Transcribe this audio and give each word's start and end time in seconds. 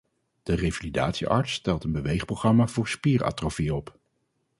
De 0.43 0.53
revalidatiearts 0.53 1.53
stelt 1.53 1.83
een 1.83 1.91
beweegprogramma 1.91 2.67
voor 2.67 2.87
spieratrofie 2.87 3.73
op. 3.75 3.99